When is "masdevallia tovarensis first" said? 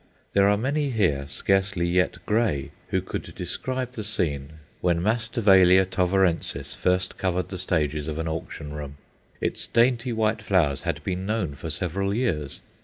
4.99-7.19